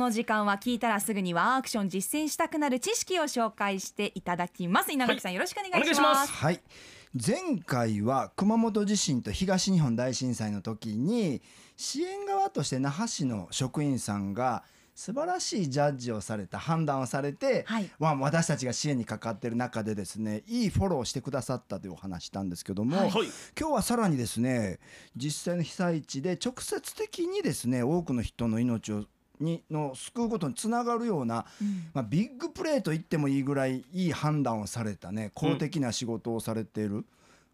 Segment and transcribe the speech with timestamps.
[0.00, 4.90] の時間は聞いたらすぐにワンアクション実践したくなる知識を紹介していただきます。
[4.90, 6.32] 稲垣さん、よろしくお願いします。
[6.32, 6.60] はい。
[7.14, 11.42] 前回は熊本地震と東日本大震災の時に
[11.76, 14.62] 支援側として那覇市の職員さんが
[14.94, 17.90] 素晴らしいジャッジをされた判断をされて、はい。
[17.98, 23.10] まあ、私たちが支援にかかっている中でですねいいフォローをしてくださったというお話したんですけども、はい。
[23.10, 23.28] はい。
[23.58, 24.78] 今日はさらにですね
[25.14, 29.04] 実際の被災地で直接的にですね多くの人の命を
[29.40, 31.46] にの救うことにつながるような、
[31.94, 37.04] まあ、ビッグプレーと言ってもいいぐらいいい判断をされたね公的な仕事をされている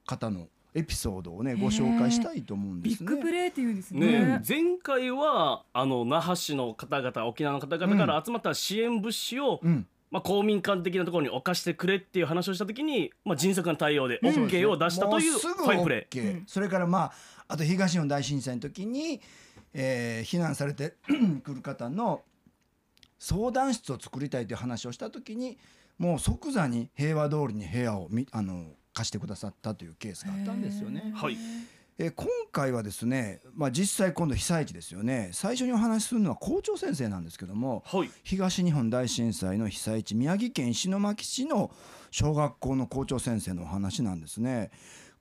[0.07, 3.09] 方のエピソードをねご紹介したいと思うんですね。
[3.09, 4.07] ビッグプレーっていうんですね。
[4.07, 9.87] ね、前回はあの那覇市の方々沖縄の方々から集まった支援物資を、うん。
[10.09, 17.13] まあ、公民館的なところに置かしてくれっていう話をした時に、まあ、迅速な対応でうん OK を出したというもうすぐファインプレ OK それからまあ
[17.49, 19.21] あと東日本大震災の時に、
[19.79, 20.95] えー避難されて
[21.45, 22.23] くる方の
[23.19, 25.59] 相談室を作りたいという話をした時に
[25.99, 31.03] もう即座に平和通りに部屋をみあの貸してくださったというケースがあったんですよね。
[31.05, 31.13] ー。
[31.13, 31.37] はい
[31.99, 41.71] えー今回はですね、まあ、実際今度被災地ですよね最初にお話しするのは校長先生なんですけどもはい東日本大震災の被災地宮城県石巻市の
[42.11, 44.71] 小学校の校長先生のお話なんですね。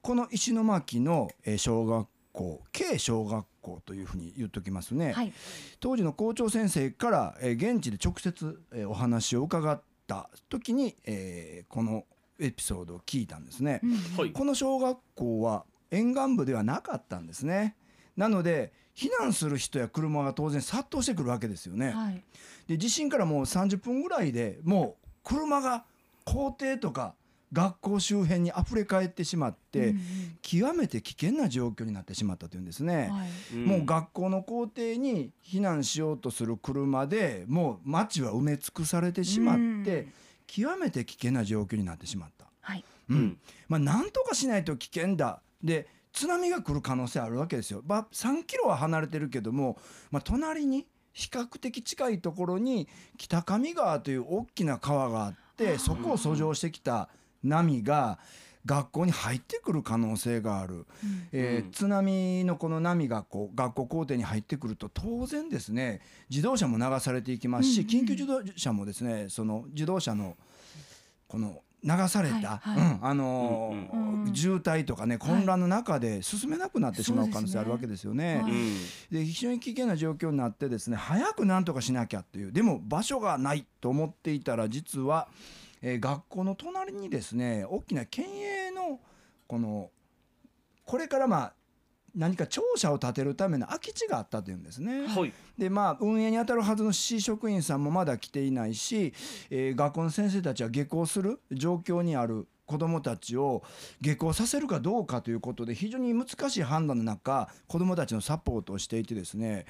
[0.01, 5.33] この石巻のえー小学校軽小学校というふうに言っときますね、はい
[5.79, 12.03] 当時の校長先生からえー現地で直接えーお話を伺った時にえーこの
[12.39, 13.81] エピソードを聞いたんですね。
[14.17, 17.75] はいこの小学校は沿岸部ではなかったんですね。
[18.17, 21.91] なので避難する人や車が当然殺到してくるわけですよね。
[21.91, 22.23] はい
[22.67, 25.85] で地震からもう30分ぐらいでもう車が
[26.23, 27.15] 校庭とか
[27.53, 29.99] 学校周辺に溢れ返ってしまって、うん
[30.41, 33.09] 極めて危険な状況になってしまったというんですね。
[33.11, 33.55] はい。
[33.55, 33.65] ん。
[33.65, 40.13] もう学校の校庭に避難しようとする車でもう街は埋め尽くされてしまって、うん。
[40.45, 42.45] 極めて危険な状況になってしまった。
[42.61, 42.85] はい。
[43.09, 43.17] うん。
[43.17, 43.37] うん。
[43.67, 45.41] まあ、なんとかしないと危険だ。
[45.63, 47.81] で津波が来る可能性あるわけですよ。
[47.85, 49.77] まあ、3キロは離れてるけども、
[50.11, 52.87] まあ、隣に比較的近いところに
[53.17, 57.09] 北上川という大きな川があってそこを遡上してきた
[57.45, 58.19] 波が
[58.65, 60.87] 学校に入ってくる可能性がある、
[61.31, 61.71] えーうん。
[61.71, 68.05] 津波のこの波がこう学校校庭に入ってくると当然ですね自動車も流されていきますし、うんうんうん。
[68.05, 70.35] 緊急自動車もですねその自動車の
[71.27, 72.77] この流された、はいはい。
[72.77, 78.41] うんあのーうんうん渋滞とかね混乱の中で進めなくなってしまう可能性あるわけですよね。
[78.41, 78.67] そうですね。
[79.11, 79.19] うん。
[79.19, 85.27] で非常に危険な状況になってですね早くなんとかしなきゃっていうでも場所がないと思っていたら実は、
[85.87, 88.99] えー学校の隣にですね大きな県営の
[89.45, 89.91] この
[90.83, 91.53] これからまあ
[92.15, 95.05] 何か庁舎を建てるための空き地があったというんですね。
[95.05, 99.13] はいでまあ運営に当たるはずの市職員さんもまだ来ていないし、
[99.51, 103.63] えー学校の先生たちは下校する状況にある子どもたちを
[104.01, 109.65] 下校させるかどうかということで非常に難しい判断の中子どもたちのサポートをしていてですね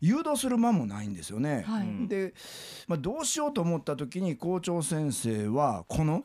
[0.00, 1.64] 誘導する間もないんですよね。
[1.66, 1.82] はい。
[1.82, 2.08] うん。
[2.08, 2.34] で、
[2.86, 6.24] まあ、どうしようと思った時に校長先生はこの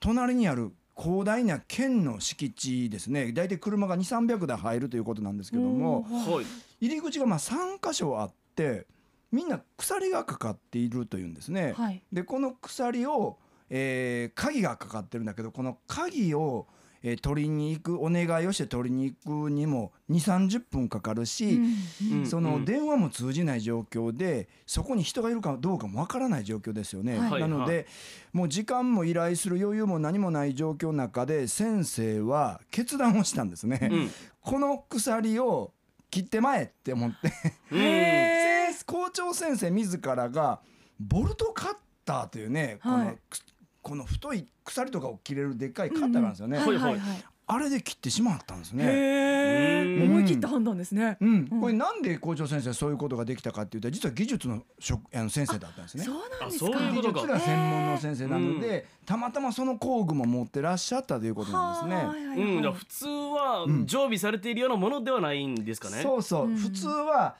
[0.00, 3.32] 隣にある広大な県の敷地ですね。
[3.32, 6.02] 大体車が2300台入るということなんですけども。
[6.02, 6.86] はい。
[6.86, 8.86] 入り口がまあ3箇所あって
[9.32, 11.74] みんな鎖がかかっているというんですね。
[11.76, 12.02] はい。
[12.12, 13.38] でこの鎖を、
[13.70, 16.66] えー鍵がかかってるんだけどこの鍵を、
[17.02, 21.58] えー取りに行くお願いをして取りに行くにも2 3 0分かかるし、
[22.12, 22.26] うん。
[22.26, 27.18] その電話も通じない状況でそこに人がいるかどうかもわからない状況ですよね。
[27.18, 27.40] はい。
[27.40, 27.86] なので、はい。
[28.34, 33.88] もう時間も依頼する余裕も何もない状況の中で先生は決断をしたんですね。
[33.90, 34.10] うん。
[34.42, 35.72] この鎖を
[36.10, 37.32] 切ってまえって思って。
[38.84, 40.60] 校長先生自らが
[40.98, 43.04] ボルトカッターというね、はい。
[43.04, 43.38] このく
[43.82, 47.24] この太い鎖とかを切れるでっかいカッターがあるんですよね、はいはいはい。
[47.46, 48.84] あれで切ってしまったんですね。
[50.04, 51.16] 思い切った判断ですね。
[51.20, 51.60] うん、うん。
[51.60, 56.04] これなんで校長先生そういうことができたかっていうと実は技術の職あの先生だったんですね。
[56.04, 56.14] そう。
[56.40, 57.20] なんですあそうか技いうことか。
[57.20, 61.96] 術が専門の先生なので、たまたまその工具も持ってらっしゃったということなんですね。
[61.96, 62.38] はいはいはい。
[62.56, 66.02] うん、じゃあ普通はうん常備されているようなものではないんですかね。
[66.02, 66.56] そうそう、うん。
[66.56, 67.34] 普通は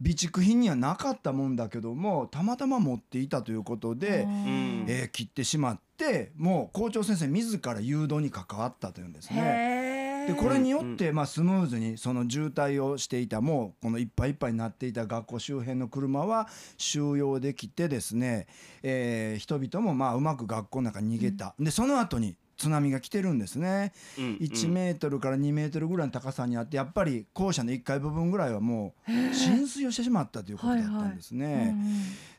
[0.00, 4.84] 備蓄品にはなかったもんだけどもたまたま持っていたということで、ん。
[4.88, 10.26] えー切ってしまってもう校長先生自ら誘導に関わったというんですね。
[10.26, 18.46] でこれによってまあスムーズにその渋滞をしていたもうこのいっぱいいっぱいになっていた学校周辺の車は収容できてですね、
[18.82, 24.32] えー人々もまあうまく学校の中に逃げた、でその後に津波が来てるんですね、うんうん。
[24.36, 31.76] 1メートルから2メートルぐらいの高さにあってやっぱり校舎の1階部分ぐらいはもう浸水をしてしまったということだったんですね。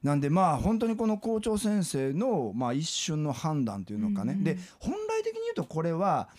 [0.03, 4.43] なんでまあ本当にこの校長先生のまあ一瞬の判断というのかね、うんうん。
[4.43, 6.29] で本来的に言うとこれは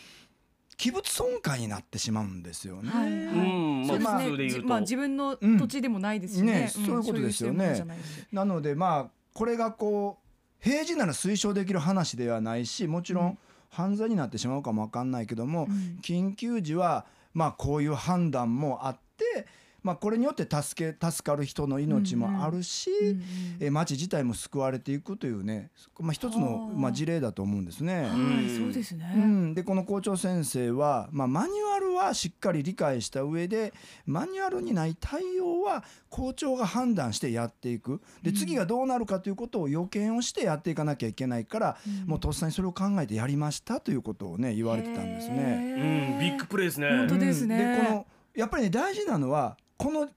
[0.76, 2.90] 器物損壊になってしまうんですよね。
[2.90, 3.12] はいはい。
[3.12, 6.58] うんそうですまあねまあ自分の土地でもないですしね,、うん。
[6.60, 7.84] ねそういうことですよね。
[8.32, 10.28] なのでまあこれがこう
[10.60, 15.98] 平時なら推奨できる話ではないしもちろうんん犯罪になってしまうかもわかんないけども、うん。
[16.02, 19.46] 緊急時はまあこういう判断もあって、
[19.82, 23.22] まあ、これによって助け助かる人の命もあるし、うんうん。
[23.60, 25.70] え町自体も救われていくというね、
[26.00, 28.02] まあ、一つのはあまあ事例だと思うんですね。
[28.02, 28.58] はい、うん。
[28.64, 33.72] そうですね、うん、でこの校長先生は、まあ、マニュアルはしっかり理解した上で
[34.04, 38.00] マニュアルにない対応は校長が判断してやっていく。
[38.22, 38.36] でうん。
[38.36, 42.08] 次がどうなるかということを予見をしてやっていかなきゃいけないから、うん。
[42.08, 46.12] もうとっさにそれを考えてやりましたということをね言われてたんですね。
[46.12, 46.18] うん。
[46.18, 46.88] ビッグプレーですね。
[46.88, 47.56] 本当ですね。
[47.56, 47.82] うん。
[47.82, 50.08] でこのやっぱりね大事なのはこの、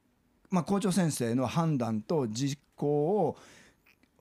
[0.50, 3.38] まあ、校長先生の判断と実行を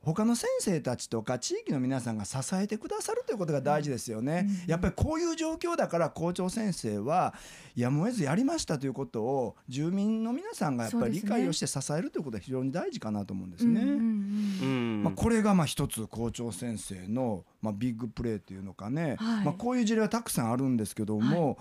[0.03, 4.47] 他の先生たちとか地域の皆さんが支えてくださるということが大事ですよね。
[4.65, 7.35] うんやっぱりこういう状況だから校長先生は
[7.75, 13.85] やむを得ずやりましたということを住民の皆さんがやっぱり理解をして支えるということが非常に大事かなと思うんですね。
[15.03, 19.45] まあ、これがまあ一つ校長先生のまあビッグプレーというのかね、はい。
[19.45, 21.59] まあ、こういう事例はたくさんあるんですけども、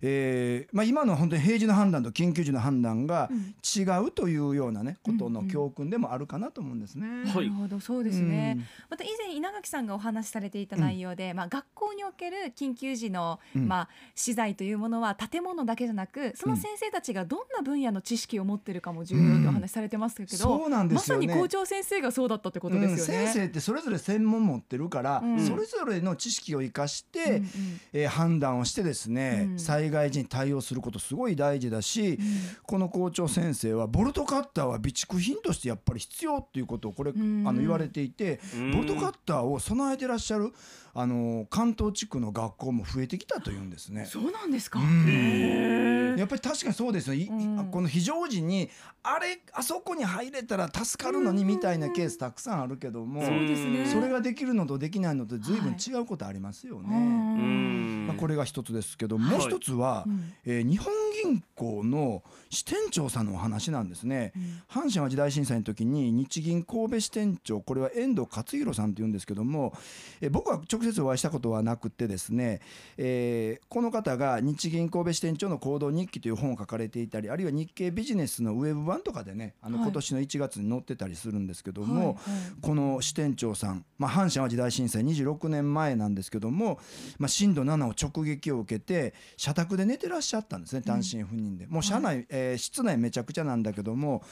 [0.00, 3.54] えーまあ、今のは本当に平時の判断と緊急時の判断がうん。
[3.62, 5.46] 違うというようなねことうんうん。
[5.46, 7.06] の教訓でもあるかなと思うんですね。
[7.26, 7.48] はい。
[7.48, 7.80] なるほど。
[7.80, 8.66] そうですうねん。
[8.90, 13.68] また以前稲垣さんがお話しされていた内容で、まあ学校における緊急時の、うん。
[13.68, 21.26] まあ資材というものは建物だけじゃなく、その先生たちがどんな分野の知識を持っているかも重要とお話しされてますけど、そうなんですよね。
[21.26, 23.24] まさに校長先生がそうだったってことですよね。
[23.24, 27.44] うん、先生ってそれぞれ専門持ってるから、うんそれぞれの知識を生かして、うんうん。
[27.92, 29.58] えー判断をしてですね、うん。
[29.58, 32.18] 災害時に対応することすごい大事だし、
[32.64, 37.44] この校長先生はボルトカッターは備蓄品としてやっぱり必要っていうことをこれ、うん。
[37.46, 38.72] あの言われていて、うん。
[38.72, 40.52] ボルトカッターを備えてらっしゃる
[40.94, 44.04] あの関東地区の学校も増えてきたというんですね。
[44.04, 44.78] そうなんですか？
[44.78, 45.06] うん。
[45.08, 47.26] へやっぱり確かにそうですよ、
[47.70, 48.68] この非常時に
[49.02, 53.86] あれあそこに入れたら助かるのにみたいなケースたくさんあるけども、そうですね。
[53.86, 56.88] それができるのとできないのと随分違うことありますよね。
[56.96, 58.06] うん。
[58.08, 59.24] まあ、これが一つですけど、はい。
[59.24, 60.32] もう一つは、うん。
[60.44, 60.92] えー日本
[61.24, 64.32] 銀行の支店長さんのお話なんですね。
[64.68, 69.72] 阪神・淡路大震災の時に日銀神戸支店長これは遠藤勝弘さんっていうんですけども、
[70.20, 72.60] えー僕は直接お会いしたことはなくてですね、
[72.96, 79.84] えーこの方が日銀神戸支店長の行動日記という本を書かれていたりあるいは日経ビジネスのウェブ版とかでねあのはい。
[79.84, 82.16] 今年の1月に載ってたりするんですけども、はいはい。
[82.60, 86.78] この支店長さん、まあ、阪神・淡路大震災26年前なんですけども、
[87.18, 94.22] まあ、震度7を直撃を受けて社宅で寝てらっしゃったんですね単身赴任で、もう車内、えー室内めちゃくちゃなんだけども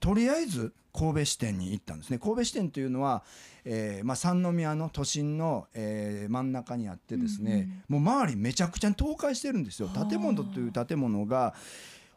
[0.00, 2.18] とりあえず神戸支店に行ったんですね。
[2.18, 3.22] 神戸支店というのは、
[3.64, 9.88] えーまあ、三宮の都心の、えー真ん中にあってですね、もう周りめちゃくちゃに倒壊してるんですよ。
[9.88, 10.06] はあ。
[10.06, 11.54] 建物という建物が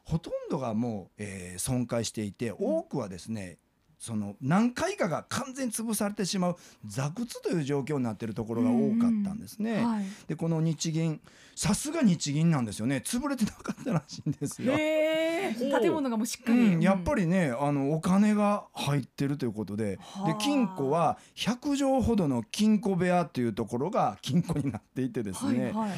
[0.06, 3.58] ほとんどがもう、えー損壊していて多くはですね
[4.04, 9.82] その何回かが完全に潰されてしまう座窟という状況になっているところが多かったんですね。
[9.82, 10.04] はい。
[10.28, 11.22] でこの日銀
[11.56, 13.02] さすが日銀なんですよね。
[13.06, 14.74] 潰れてなかったらしいんですよ。
[14.76, 19.98] 建物がもうしっかうり、ん、やっぱり、りねあのお金が入ってるということで。
[20.02, 20.28] はあ。
[20.28, 25.92] で金庫は100畳ほどの金庫部屋というところが金庫になっていてですね、はいはい。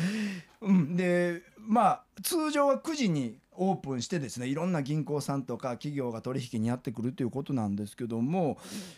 [0.61, 8.57] うん、でまあ通常は9時にオープンしてですねいろんな銀行さんとか企業が取引にやってくるということなんですけども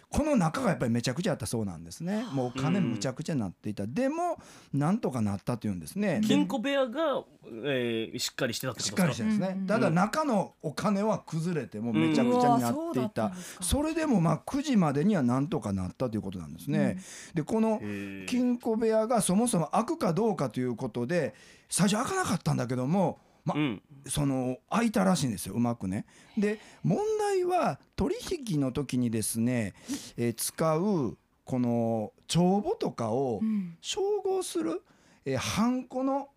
[0.09, 2.25] この中がやっぱりめちゃくちゃあったそうなんですね。
[2.31, 4.37] もうお金むちゃくちゃなっていた、でも
[4.73, 6.21] なんとかなったというんですね。
[6.25, 7.23] 金庫部屋が、
[7.65, 9.03] えーしっかりしてたってこしっとですか？
[9.03, 16.97] かりしてですね、うんうんただ中のお金は崩れてもうめちゃくちゃになっていた、うんそれでもまあ9時までにはなんとかなったということなんですね、
[17.33, 17.81] でこの
[18.27, 21.33] 金庫部屋がそもそも開くかどうかということで
[21.69, 23.81] 最初開かなかったんだけども、まうん。
[24.07, 26.05] その開いたらしいんですようまくね。
[26.37, 28.15] で問題は取
[28.47, 29.73] 引の時にですね、
[30.17, 33.77] えー使うこの帳簿とかをうん。
[33.81, 34.83] 照合する、
[35.25, 36.29] えー、ハンコの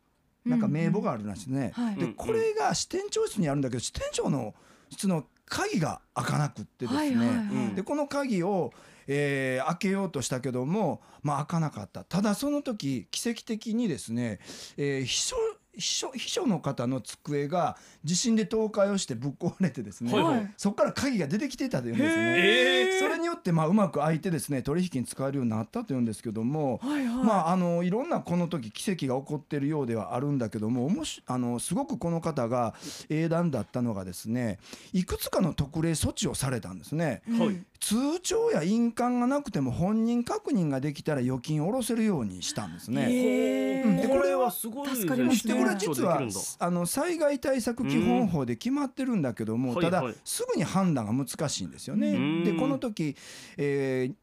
[0.45, 1.73] なんか名簿があるらしいですね。
[1.75, 1.97] はい。
[1.97, 4.55] でうんこれが支店長室にあるんだけど支店長の
[4.91, 7.37] 室の鍵が開かなくってですね、はいはいはい。
[7.37, 7.41] う
[7.73, 7.75] ん。
[7.75, 8.73] でこの鍵を、
[9.09, 12.05] えー開けようとしたけども、まあ、開かなかった。
[12.05, 14.39] ただその時奇跡的にですね、
[14.77, 15.37] えー秘書
[15.77, 22.35] 秘書秘書の方の机が地震で倒壊をしてぶっ壊れてですね、はいはいそこから鍵が出てきてたというんですね。
[22.39, 32.75] えそれによってまあうまく開いてですね取引に使えるようになったというんですけども、はいはいまああのいろんなこの時奇跡が起こっているようではあるんだけどもおもしあのすごくこの方が
[33.09, 34.59] 英断だったのがですね
[34.93, 37.23] いくつかの特例措置をされたんですね。
[37.29, 43.07] うんはい通帳や印鑑がなくても本人確認ができたら預金を下ろせるようにしたんですね。
[43.11, 43.85] へー。
[43.87, 43.97] うん。
[43.97, 45.31] でこれはすごい助ね。
[45.35, 46.21] でこれ実は
[46.59, 50.21] あの災害対策基本法で決まってるんだけども、ただ、うんはいはい。
[50.25, 52.11] すぐに判断が難しいんですよね。
[52.11, 52.45] うん。
[52.45, 53.17] でこの時、
[53.57, 54.15] えー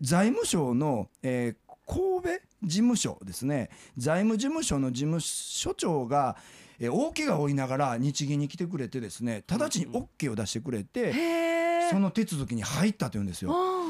[0.00, 2.28] 財務省の、えー神戸
[2.62, 3.68] 事務所ですね。
[3.96, 6.36] 財務事務所の事務所長が、
[6.78, 11.59] えー大怪我を負いながら日銀に来てくれてですね直ちに OK を出してくれて、へー
[11.90, 13.52] その手続きに入ったというんですよ。
[13.52, 13.80] あ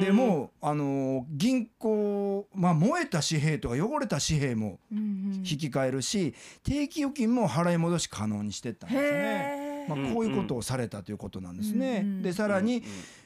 [0.00, 9.86] でもうあのー銀行、まあ、燃えた紙幣とか汚れた紙幣も引き換えるし定期預金も払い戻し可能にしてったんですね。
[9.88, 12.00] まあ、こういうことをされたということなんですね。
[12.04, 12.82] うんうんでさらに、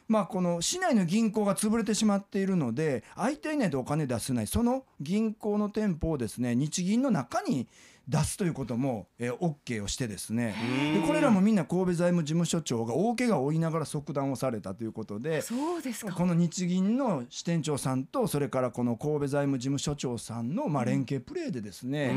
[0.09, 7.67] まあ、この市内の銀行が潰れてしまっているので相手いないとお金出せないその銀行の店舗をですね日銀の中に
[8.09, 10.55] 出すということも、えー、OK をしてですね。
[10.95, 16.13] でこれらもみんな神戸財務事務所長が大怪我を負いながら即断をされたということでそうですか。
[16.13, 22.11] この日銀の支店長さんとそれからこの神戸財務事務所長さんのまあ連携プレーでですね、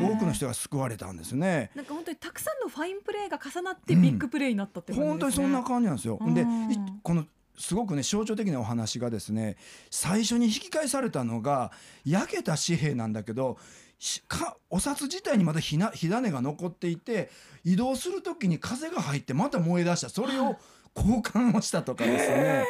[0.00, 1.70] うん多くの人が救われたんですね。
[1.74, 6.18] なんか本当にたくさんのファインプレーが重なってビッグプレーになったって感じですね、本当にそんな感じなんですよ。
[6.34, 6.46] で
[7.02, 7.24] この
[7.58, 9.56] すごくね象徴的なお話がですね
[9.90, 11.70] 最初に引き返されたのが
[12.04, 13.58] 焼けた紙幣なんだけど
[13.91, 13.91] し
[14.26, 17.30] かお札自体にまだ火な火種が残っていて
[17.64, 20.08] 移動する時に風が入ってまた燃え出した。
[20.08, 20.56] それを
[20.94, 22.64] 交換をしたとかですね。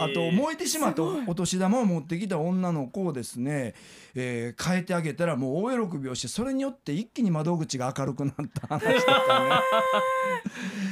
[0.00, 3.74] あと燃えてしまったお年玉を持ってきた女の子をですね、
[4.14, 9.60] えー変えてあげたらもう大喜びをしてそれによって一気に窓口が明るくなった話とかね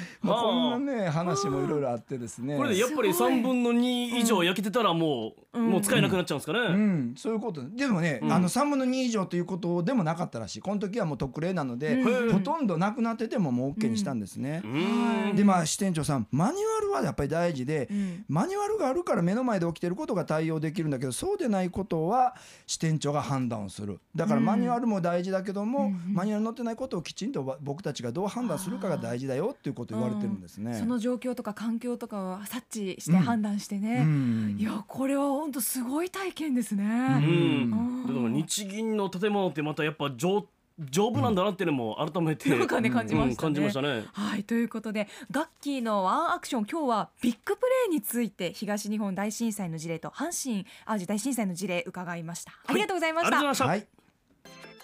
[0.25, 2.57] まあこんなね話もいろいろあってですね。
[2.57, 3.33] これでやっぱりすごい。
[3.33, 5.71] 3分の2以上焼けてたらもう、うん。
[5.71, 7.63] もう使えなくなっちゃうんですかね、うん、そういうこと。
[7.69, 8.33] でもね、うん。
[8.33, 10.61] あの3分の2以上ということでもなかったらしい。
[10.61, 12.33] この時はもう特例なので、うん。
[12.33, 14.63] ほとんどなくなっててももう OK にしたんですね。
[14.65, 15.37] うん。
[15.37, 18.25] でまあ支店長さんマニュアルはやっぱり大事で、うん。
[18.29, 22.35] マニュアルがあるから目の前で起きてることが対応できるんだけどそうでないことは
[22.67, 24.01] 支店長が判断をする。
[24.15, 24.47] だからうん。
[24.47, 26.15] マニュアルも大事だけども、うんうん。
[26.15, 30.75] マニュアルに載ってないことをきちんとわ僕たちがどう判断するかが大事だよっていうことを言われてるんですね。
[30.75, 34.57] その状況とか環境とかを察知して判断してうね、ん。
[34.59, 36.93] いやこれは本当すごい体験ですね、うん。
[36.93, 38.07] うん。
[38.07, 40.47] だから日銀の建物ってまたやっぱ丈
[40.81, 43.31] 丈夫なんだなっていうのも改めて、 なんかね感じましたね。
[43.31, 44.05] うん感じましたね。
[44.13, 53.39] はいということでガッキーのワンアクション今日はビッグプレーについて東日本大震災の事例と阪神・淡路大震災の事例伺いました、ありがとうございました。
[53.39, 53.94] ありがとうございまはい